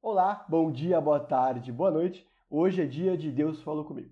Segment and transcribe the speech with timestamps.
[0.00, 2.26] Olá, bom dia, boa tarde, boa noite.
[2.50, 4.10] Hoje é dia de Deus falou comigo.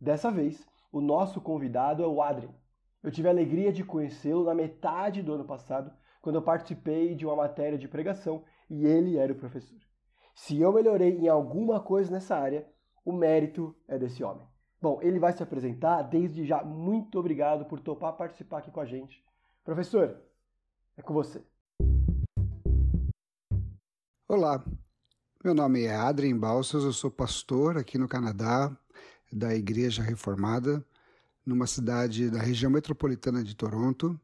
[0.00, 2.54] Dessa vez, o nosso convidado é o Adrien.
[3.02, 7.26] Eu tive a alegria de conhecê-lo na metade do ano passado, quando eu participei de
[7.26, 9.78] uma matéria de pregação e ele era o professor.
[10.34, 12.66] Se eu melhorei em alguma coisa nessa área,
[13.04, 14.51] o mérito é desse homem.
[14.82, 16.02] Bom, ele vai se apresentar.
[16.02, 19.24] Desde já, muito obrigado por topar participar aqui com a gente.
[19.62, 20.20] Professor,
[20.96, 21.40] é com você.
[24.26, 24.64] Olá,
[25.44, 28.76] meu nome é Adrien Balsas, eu sou pastor aqui no Canadá
[29.32, 30.84] da Igreja Reformada,
[31.46, 34.20] numa cidade da região metropolitana de Toronto.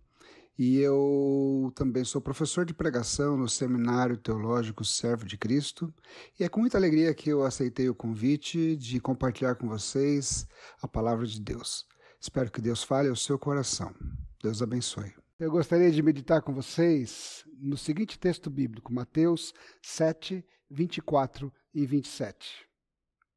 [0.59, 5.95] E eu também sou professor de pregação no Seminário Teológico Servo de Cristo.
[6.39, 10.49] E é com muita alegria que eu aceitei o convite de compartilhar com vocês
[10.83, 11.87] a palavra de Deus.
[12.21, 13.95] Espero que Deus fale ao seu coração.
[14.43, 15.15] Deus abençoe.
[15.39, 22.67] Eu gostaria de meditar com vocês no seguinte texto bíblico, Mateus 7, 24 e 27.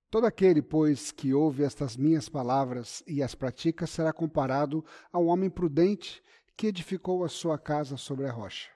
[0.10, 5.28] Todo aquele, pois, que ouve estas minhas palavras e as pratica, será comparado a um
[5.28, 6.22] homem prudente
[6.62, 8.70] que edificou a sua casa sobre a rocha.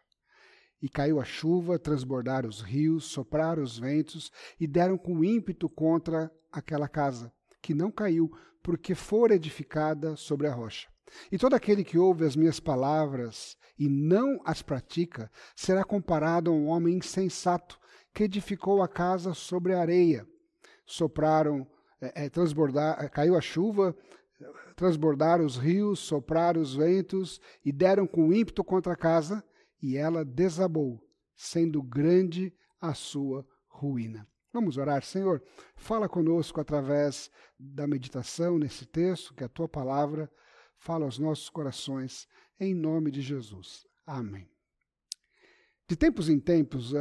[0.82, 6.32] E caiu a chuva, transbordaram os rios, sopraram os ventos e deram com ímpeto contra
[6.52, 10.88] aquela casa, que não caiu, porque fora edificada sobre a rocha.
[11.32, 16.54] E todo aquele que ouve as minhas palavras e não as pratica será comparado a
[16.56, 17.80] um homem insensato
[18.16, 20.28] que edificou a casa sobre a areia.
[20.88, 21.68] Sopraram,
[22.02, 23.96] é, é, transbordar, é, caiu a chuva,
[24.76, 29.44] transbordaram os rios, sopraram os ventos e deram com ímpeto contra a casa,
[29.82, 31.02] e ela desabou,
[31.36, 34.28] sendo grande a sua ruína.
[34.52, 35.44] Vamos orar, Senhor.
[35.76, 40.32] Fala conosco através da meditação nesse texto, que a tua palavra
[40.78, 42.28] fala aos nossos corações,
[42.60, 43.86] em nome de Jesus.
[44.06, 44.50] Amém.
[45.88, 46.98] De tempos em tempos, uh,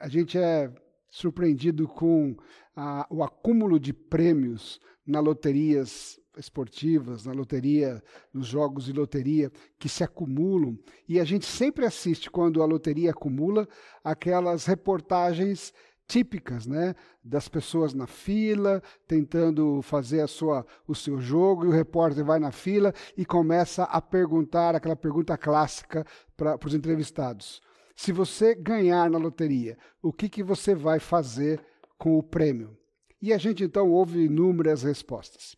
[0.00, 0.72] a gente é
[1.10, 8.02] surpreendido com uh, o acúmulo de prêmios na loterias esportivas, na loteria,
[8.32, 10.78] nos jogos de loteria que se acumulam.
[11.08, 13.66] E a gente sempre assiste, quando a loteria acumula,
[14.04, 15.72] aquelas reportagens
[16.06, 21.72] típicas, né, das pessoas na fila, tentando fazer a sua, o seu jogo, e o
[21.72, 26.04] repórter vai na fila e começa a perguntar aquela pergunta clássica
[26.36, 27.60] para os entrevistados.
[27.96, 31.64] Se você ganhar na loteria, o que, que você vai fazer
[31.96, 32.76] com o prêmio?
[33.22, 35.56] E a gente então ouve inúmeras respostas.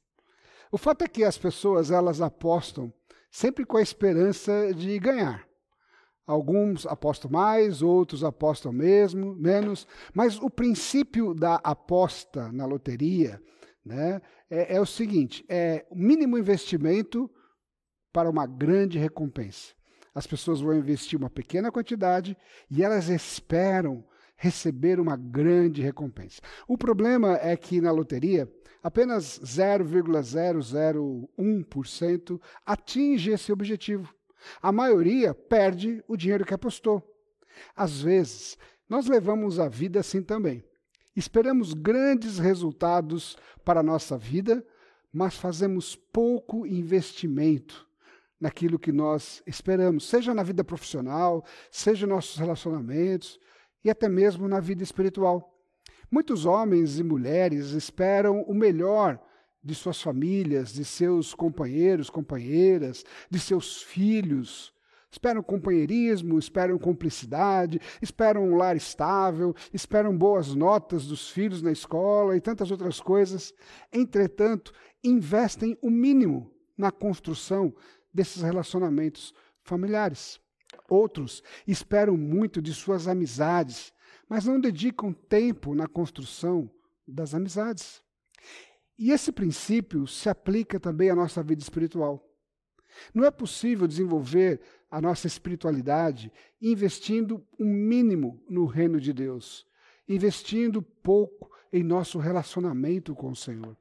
[0.71, 2.93] O fato é que as pessoas elas apostam
[3.28, 5.47] sempre com a esperança de ganhar.
[6.25, 13.43] Alguns apostam mais, outros apostam mesmo, menos, mas o princípio da aposta na loteria
[13.84, 17.28] né, é, é o seguinte: é o mínimo investimento
[18.12, 19.78] para uma grande recompensa
[20.19, 22.37] as pessoas vão investir uma pequena quantidade
[22.69, 24.05] e elas esperam
[24.37, 26.43] receber uma grande recompensa.
[26.67, 28.53] O problema é que na loteria,
[28.83, 34.12] apenas 0,001% atinge esse objetivo.
[34.61, 37.00] A maioria perde o dinheiro que apostou.
[37.77, 38.59] Às vezes,
[38.89, 40.65] nós levamos a vida assim também.
[41.15, 44.67] Esperamos grandes resultados para a nossa vida,
[45.12, 47.88] mas fazemos pouco investimento
[48.41, 53.38] naquilo que nós esperamos, seja na vida profissional, seja nos nossos relacionamentos
[53.84, 55.54] e até mesmo na vida espiritual.
[56.10, 59.21] Muitos homens e mulheres esperam o melhor
[59.62, 64.72] de suas famílias, de seus companheiros, companheiras, de seus filhos.
[65.10, 72.37] Esperam companheirismo, esperam cumplicidade, esperam um lar estável, esperam boas notas dos filhos na escola
[72.37, 73.53] e tantas outras coisas.
[73.93, 74.72] Entretanto,
[75.03, 77.75] investem o mínimo na construção
[78.19, 80.41] desses relacionamentos familiares.
[80.91, 83.93] Outros esperam muito de suas amizades,
[84.29, 86.69] mas não dedicam tempo na construção
[87.06, 88.03] das amizades.
[88.99, 92.25] E esse princípio se aplica também à nossa vida espiritual.
[93.15, 94.61] Não é possível desenvolver
[94.91, 99.65] a nossa espiritualidade investindo um mínimo no reino de Deus,
[100.09, 103.76] investindo pouco em nosso relacionamento com o Senhor.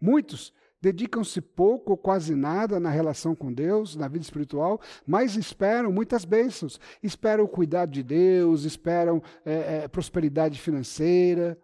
[0.00, 5.92] Muitos dedicam-se pouco ou quase nada na relação com Deus, na vida espiritual, mas esperam
[5.92, 11.58] muitas bênçãos, esperam o cuidado de Deus, esperam é, é, prosperidade financeira.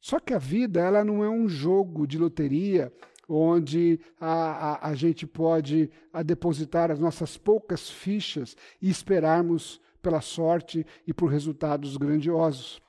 [0.00, 2.92] Só que a vida ela não é um jogo de loteria
[3.28, 10.20] onde a, a, a gente pode a depositar as nossas poucas fichas e esperarmos pela
[10.20, 12.82] sorte e por resultados grandiosos.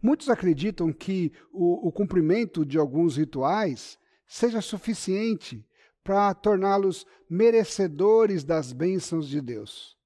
[0.00, 5.66] Muitos acreditam que o, o cumprimento de alguns rituais seja suficiente
[6.02, 9.96] para torná-los merecedores das bênçãos de Deus.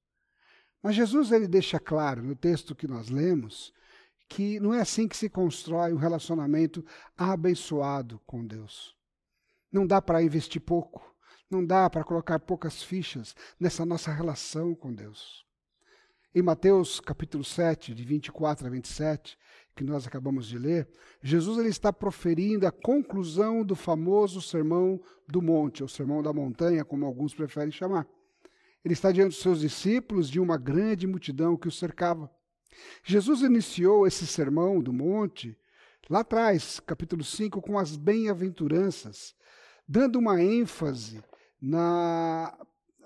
[0.83, 3.73] Mas Jesus ele deixa claro no texto que nós lemos
[4.29, 6.85] que não é assim que se constrói um relacionamento
[7.17, 8.97] abençoado com Deus.
[9.73, 11.03] Não dá para investir pouco,
[11.51, 15.45] não dá para colocar poucas fichas nessa nossa relação com Deus.
[16.33, 19.37] Em Mateus capítulo 7, de 24 a 27,
[19.75, 20.89] que nós acabamos de ler,
[21.23, 26.85] Jesus ele está proferindo a conclusão do famoso Sermão do Monte, ou Sermão da Montanha,
[26.85, 28.07] como alguns preferem chamar.
[28.85, 32.31] Ele está diante dos seus discípulos de uma grande multidão que o cercava.
[33.05, 35.57] Jesus iniciou esse sermão do monte
[36.09, 39.35] lá atrás, capítulo 5, com as bem-aventuranças,
[39.87, 41.23] dando uma ênfase
[41.61, 42.57] na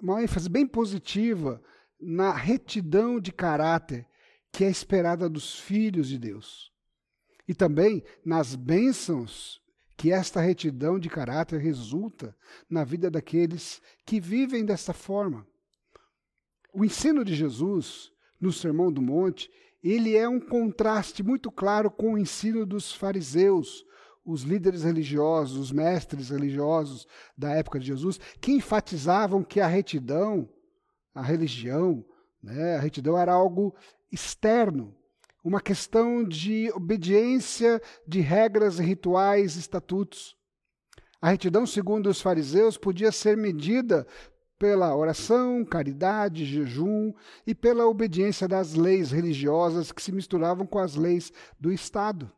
[0.00, 1.62] uma ênfase bem positiva
[2.00, 4.06] na retidão de caráter
[4.54, 6.70] que é esperada dos filhos de Deus.
[7.46, 9.60] E também nas bênçãos
[9.96, 12.36] que esta retidão de caráter resulta
[12.70, 15.44] na vida daqueles que vivem dessa forma.
[16.72, 19.50] O ensino de Jesus no Sermão do Monte,
[19.82, 23.84] ele é um contraste muito claro com o ensino dos fariseus,
[24.24, 30.48] os líderes religiosos, os mestres religiosos da época de Jesus, que enfatizavam que a retidão,
[31.12, 32.04] a religião,
[32.40, 33.74] né, a retidão era algo
[34.14, 34.94] externo,
[35.42, 40.36] uma questão de obediência de regras, rituais, estatutos.
[41.20, 44.06] A retidão, segundo os fariseus, podia ser medida
[44.58, 47.12] pela oração, caridade, jejum
[47.46, 52.32] e pela obediência das leis religiosas que se misturavam com as leis do Estado.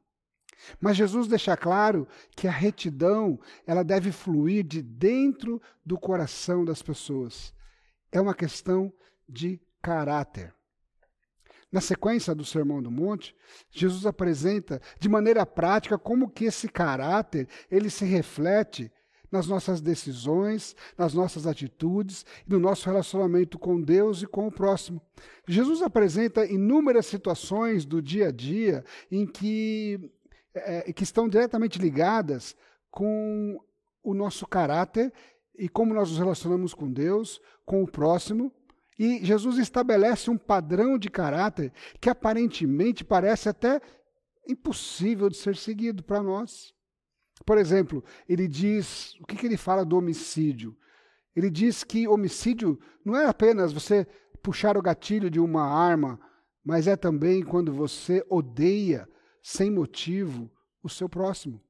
[0.80, 6.82] Mas Jesus deixa claro que a retidão, ela deve fluir de dentro do coração das
[6.82, 7.52] pessoas.
[8.10, 8.92] É uma questão
[9.28, 10.56] de caráter.
[11.70, 13.34] Na sequência do Sermão do Monte,
[13.70, 18.90] Jesus apresenta de maneira prática como que esse caráter, ele se reflete
[19.30, 24.52] nas nossas decisões, nas nossas atitudes e no nosso relacionamento com Deus e com o
[24.52, 25.00] próximo.
[25.46, 30.10] Jesus apresenta inúmeras situações do dia a dia em que,
[30.54, 32.56] é, que estão diretamente ligadas
[32.90, 33.60] com
[34.02, 35.12] o nosso caráter
[35.58, 38.52] e como nós nos relacionamos com Deus, com o próximo.
[38.98, 43.80] E Jesus estabelece um padrão de caráter que aparentemente parece até
[44.48, 46.72] impossível de ser seguido para nós.
[47.44, 50.76] Por exemplo, ele diz: o que, que ele fala do homicídio?
[51.34, 54.06] Ele diz que homicídio não é apenas você
[54.42, 56.18] puxar o gatilho de uma arma,
[56.64, 59.06] mas é também quando você odeia
[59.42, 60.50] sem motivo
[60.82, 61.62] o seu próximo.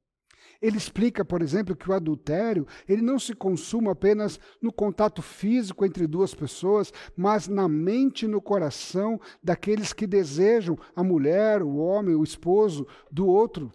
[0.60, 5.84] Ele explica, por exemplo, que o adultério ele não se consuma apenas no contato físico
[5.84, 11.76] entre duas pessoas, mas na mente e no coração daqueles que desejam a mulher, o
[11.76, 13.72] homem, o esposo do outro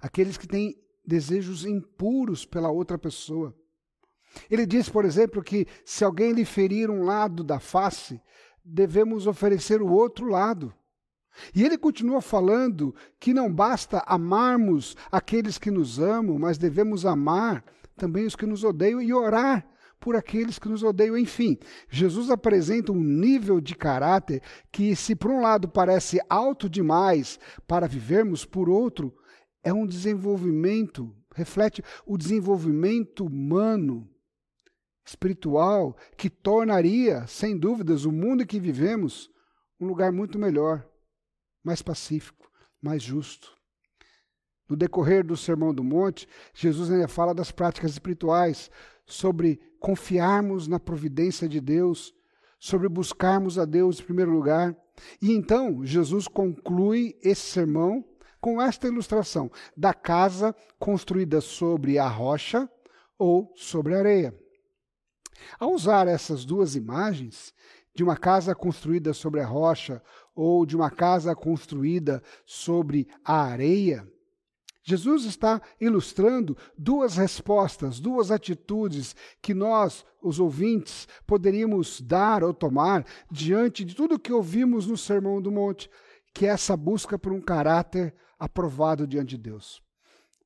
[0.00, 3.54] aqueles que têm desejos impuros pela outra pessoa.
[4.50, 8.20] Ele diz, por exemplo, que se alguém lhe ferir um lado da face,
[8.64, 10.74] devemos oferecer o outro lado.
[11.54, 17.64] E ele continua falando que não basta amarmos aqueles que nos amam, mas devemos amar
[17.96, 19.66] também os que nos odeiam e orar
[19.98, 21.16] por aqueles que nos odeiam.
[21.16, 27.38] Enfim, Jesus apresenta um nível de caráter que, se por um lado parece alto demais
[27.66, 29.14] para vivermos, por outro,
[29.64, 34.08] é um desenvolvimento, reflete o desenvolvimento humano,
[35.04, 39.30] espiritual, que tornaria, sem dúvidas, o mundo em que vivemos
[39.80, 40.86] um lugar muito melhor,
[41.66, 42.48] mais pacífico,
[42.80, 43.52] mais justo.
[44.68, 48.70] No decorrer do Sermão do Monte, Jesus ainda fala das práticas espirituais,
[49.04, 52.14] sobre confiarmos na providência de Deus,
[52.58, 54.76] sobre buscarmos a Deus em primeiro lugar.
[55.20, 58.04] E então, Jesus conclui esse sermão
[58.40, 62.70] com esta ilustração da casa construída sobre a rocha
[63.18, 64.38] ou sobre a areia.
[65.58, 67.52] Ao usar essas duas imagens,
[67.96, 70.02] de uma casa construída sobre a rocha
[70.36, 74.06] ou de uma casa construída sobre a areia,
[74.88, 83.04] Jesus está ilustrando duas respostas, duas atitudes que nós, os ouvintes, poderíamos dar ou tomar
[83.28, 85.90] diante de tudo que ouvimos no Sermão do Monte,
[86.32, 89.82] que é essa busca por um caráter aprovado diante de Deus?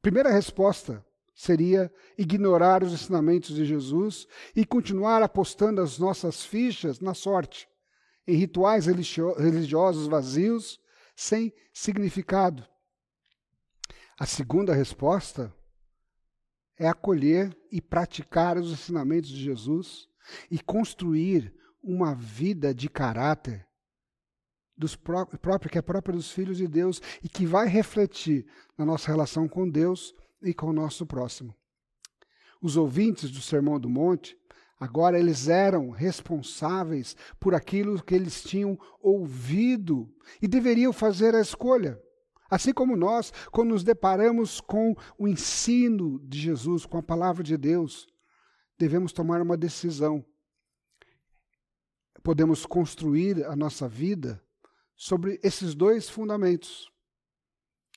[0.01, 1.05] Primeira resposta
[1.35, 7.69] seria ignorar os ensinamentos de Jesus e continuar apostando as nossas fichas na sorte,
[8.27, 10.81] em rituais religiosos vazios,
[11.17, 12.67] sem significado.
[14.19, 15.55] A segunda resposta
[16.79, 20.09] é acolher e praticar os ensinamentos de Jesus
[20.51, 23.67] e construir uma vida de caráter
[24.77, 28.47] dos próprio, que é própria dos filhos de Deus e que vai refletir
[28.79, 31.55] na nossa relação com Deus e com o nosso próximo.
[32.63, 34.39] os ouvintes do Sermão do Monte,
[34.81, 40.11] agora eles eram responsáveis por aquilo que eles tinham ouvido
[40.41, 42.01] e deveriam fazer a escolha.
[42.51, 47.57] Assim como nós, quando nos deparamos com o ensino de Jesus, com a palavra de
[47.57, 48.09] Deus,
[48.79, 50.25] devemos tomar uma decisão.
[52.23, 54.43] Podemos construir a nossa vida
[54.97, 56.91] sobre esses dois fundamentos.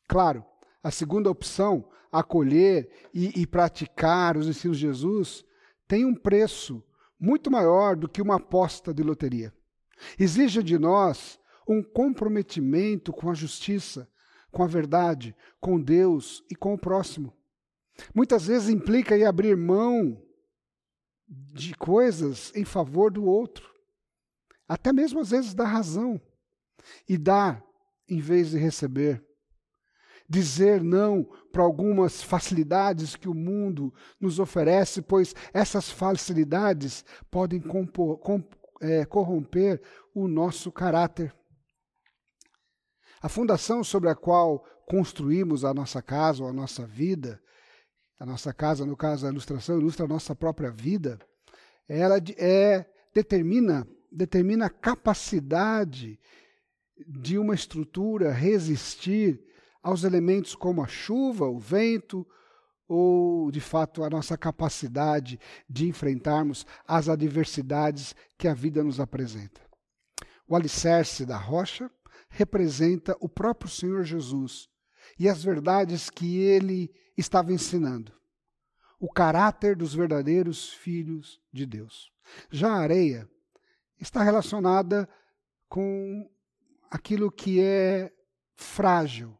[0.07, 0.45] Claro,
[0.83, 5.43] a segunda opção, acolher e, e praticar os ensinos de Jesus,
[5.93, 6.83] tem um preço
[7.19, 9.53] muito maior do que uma aposta de loteria.
[10.17, 14.09] Exige de nós um comprometimento com a justiça,
[14.51, 17.31] com a verdade, com Deus e com o próximo.
[18.11, 20.19] Muitas vezes implica em abrir mão
[21.27, 23.71] de coisas em favor do outro,
[24.67, 26.19] até mesmo às vezes da razão,
[27.07, 27.63] e dar
[28.09, 29.23] em vez de receber.
[30.29, 38.17] Dizer não para algumas facilidades que o mundo nos oferece, pois essas facilidades podem compor,
[38.19, 38.43] com,
[38.81, 39.81] é, corromper
[40.13, 41.33] o nosso caráter.
[43.21, 47.41] A fundação sobre a qual construímos a nossa casa ou a nossa vida,
[48.19, 51.19] a nossa casa, no caso, a ilustração ilustra a nossa própria vida,
[51.87, 56.19] ela é, determina, determina a capacidade
[57.07, 59.41] de uma estrutura resistir
[59.83, 62.25] aos elementos como a chuva, o vento,
[62.87, 69.61] ou de fato a nossa capacidade de enfrentarmos as adversidades que a vida nos apresenta.
[70.47, 71.91] O alicerce da rocha
[72.29, 74.69] representa o próprio Senhor Jesus
[75.19, 78.11] e as verdades que ele estava ensinando.
[78.99, 82.11] O caráter dos verdadeiros filhos de Deus.
[82.49, 83.29] Já a areia
[83.99, 85.07] está relacionada
[85.67, 86.29] com
[86.89, 88.11] aquilo que é
[88.55, 89.37] frágil.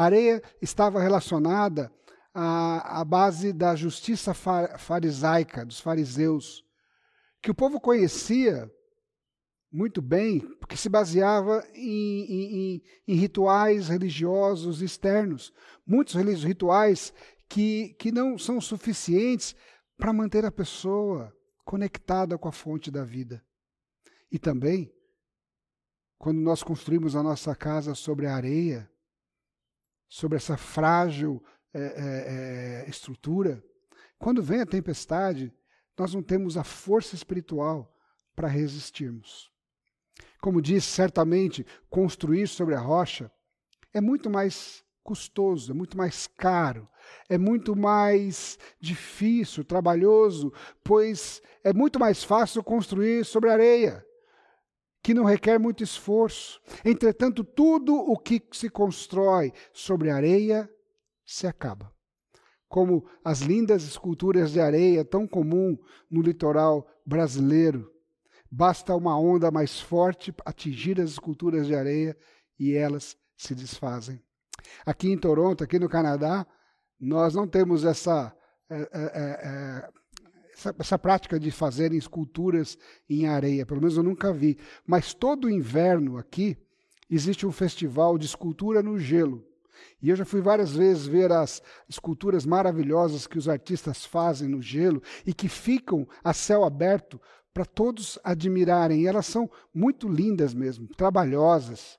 [0.00, 1.92] A areia estava relacionada
[2.32, 6.64] à, à base da justiça farisaica, dos fariseus,
[7.42, 8.72] que o povo conhecia
[9.70, 15.52] muito bem, porque se baseava em, em, em, rituais religiosos externos.
[15.86, 17.12] Muitos rituais
[17.46, 19.54] que, que não são suficientes
[19.98, 21.30] para manter a pessoa
[21.62, 23.44] conectada com a fonte da vida.
[24.32, 24.90] E também,
[26.16, 28.90] quando nós construímos a nossa casa sobre a areia,
[30.10, 33.64] sobre essa frágil é, é, estrutura,
[34.18, 35.54] quando vem a tempestade,
[35.96, 37.96] nós não temos a força espiritual
[38.34, 39.50] para resistirmos.
[40.40, 43.30] Como disse, certamente construir sobre a rocha
[43.94, 46.88] é muito mais custoso, é muito mais caro,
[47.28, 50.52] é muito mais difícil, trabalhoso,
[50.82, 54.04] pois é muito mais fácil construir sobre areia,
[55.02, 56.60] que não requer muito esforço.
[56.84, 60.70] Entretanto, tudo o que se constrói sobre areia
[61.24, 61.92] se acaba.
[62.68, 65.76] Como as lindas esculturas de areia tão comum
[66.10, 67.90] no litoral brasileiro,
[68.50, 72.16] Basta uma onda mais forte atingir as esculturas de areia
[72.58, 74.20] e elas se desfazem.
[74.84, 76.44] Aqui em Toronto, aqui no Canadá,
[76.98, 78.36] nós não temos essa,
[78.68, 79.90] é, é,
[80.60, 82.76] essa, essa, prática de fazerem esculturas
[83.08, 84.58] em areia, pelo menos eu nunca vi.
[84.86, 86.56] Mas todo inverno aqui
[87.08, 89.44] existe um festival de escultura no gelo.
[90.02, 94.60] E eu já fui várias vezes ver as esculturas maravilhosas que os artistas fazem no
[94.60, 97.20] gelo e que ficam a céu aberto
[97.52, 99.02] para todos admirarem.
[99.02, 101.98] E elas são muito lindas mesmo, trabalhosas.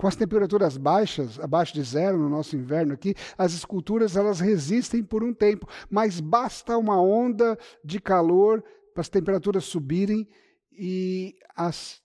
[0.00, 5.04] Com as temperaturas baixas, abaixo de zero no nosso inverno aqui, as esculturas elas resistem
[5.04, 8.64] por um tempo, mas basta uma onda de calor
[8.94, 10.26] para as temperaturas subirem
[10.72, 12.00] e as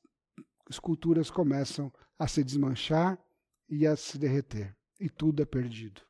[0.69, 3.17] esculturas começam a se desmanchar
[3.69, 6.01] e a se derreter, e tudo é perdido.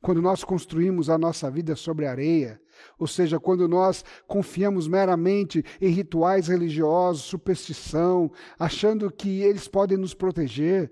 [0.00, 2.58] Quando nós construímos a nossa vida sobre areia,
[2.98, 10.14] ou seja, quando nós confiamos meramente em rituais religiosos, superstição, achando que eles podem nos
[10.14, 10.90] proteger,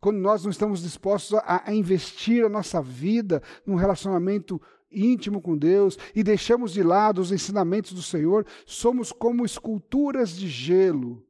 [0.00, 5.56] quando nós não estamos dispostos a, a investir a nossa vida num relacionamento íntimo com
[5.56, 11.24] Deus e deixamos de lado os ensinamentos do Senhor, somos como esculturas de gelo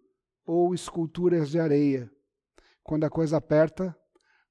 [0.45, 2.11] ou esculturas de areia.
[2.83, 3.97] Quando a coisa aperta,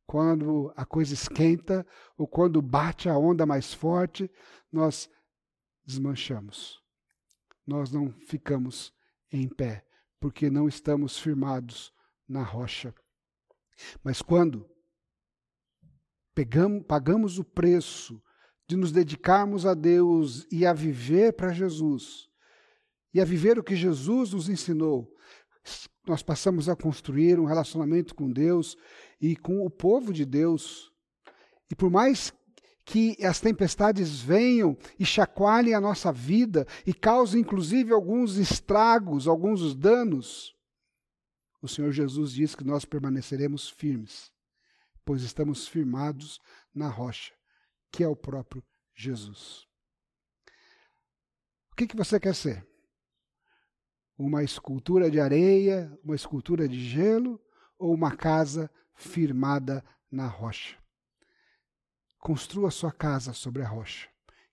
[0.05, 1.85] quando a coisa esquenta
[2.17, 4.29] ou quando bate a onda mais forte,
[4.71, 5.09] nós
[5.85, 6.81] desmanchamos.
[7.65, 8.93] Nós não ficamos
[9.31, 9.85] em pé,
[10.19, 11.93] porque não estamos firmados
[12.27, 12.93] na rocha.
[14.03, 14.69] Mas quando
[16.33, 18.21] pegamos, pagamos o preço
[18.67, 22.29] de nos dedicarmos a Deus e a viver para Jesus,
[23.13, 25.13] e a viver o que Jesus nos ensinou,
[26.07, 28.77] nós passamos a construir um relacionamento com Deus
[29.19, 30.91] e com o povo de Deus.
[31.69, 32.33] E por mais
[32.83, 39.75] que as tempestades venham e chacoalhem a nossa vida e causem inclusive alguns estragos, alguns
[39.75, 40.55] danos,
[41.61, 44.31] o Senhor Jesus diz que nós permaneceremos firmes,
[45.05, 46.39] pois estamos firmados
[46.73, 47.33] na rocha,
[47.91, 48.63] que é o próprio
[48.95, 49.67] Jesus.
[51.71, 52.67] O que, que você quer ser?
[54.17, 57.39] Uma escultura de areia, uma escultura de gelo
[57.77, 60.80] ou uma casa firmada na rocha?
[62.21, 64.07] Construa sua casa sobre a rocha,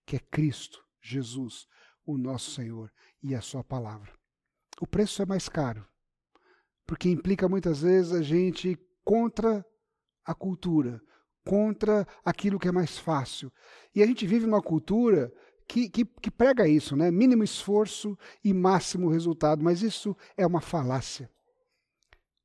[0.06, 1.68] que é Cristo, Jesus,
[2.06, 2.90] o nosso Senhor
[3.22, 4.10] e a sua palavra.
[4.80, 5.86] O preço é mais caro,
[6.86, 9.62] porque implica muitas vezes a gente contra
[10.24, 10.98] a cultura,
[11.44, 13.52] contra aquilo que é mais fácil.
[13.94, 15.30] E a gente vive numa cultura
[15.68, 17.10] que, que, que, prega isso, né?
[17.10, 21.30] Mínimo esforço e máximo resultado, mas isso é uma falácia.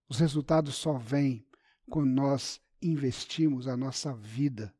[0.09, 1.47] Os resultados só vêm
[1.89, 4.73] quando nós investimos a nossa vida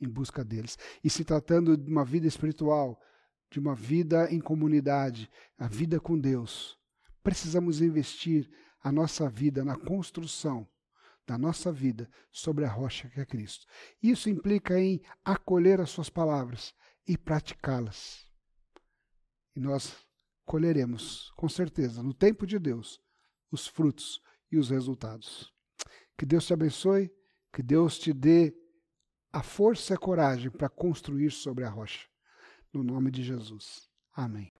[0.00, 0.78] em busca deles.
[1.02, 3.00] E se tratando de uma vida espiritual,
[3.50, 6.78] de uma vida em comunidade, a vida com Deus,
[7.22, 8.50] precisamos investir
[8.82, 10.68] a nossa vida na construção
[11.26, 13.66] da nossa vida sobre a rocha que é Cristo.
[14.00, 16.72] Isso implica em acolher as suas palavras
[17.06, 18.24] e praticá-las.
[19.54, 19.96] E nós
[20.44, 23.00] colheremos, com certeza, no tempo de Deus,
[23.50, 25.52] os frutos e os resultados.
[26.16, 27.10] Que Deus te abençoe,
[27.52, 28.54] que Deus te dê
[29.36, 32.06] a força e a coragem para construir sobre a rocha.
[32.72, 33.86] No nome de Jesus.
[34.14, 34.50] Amém.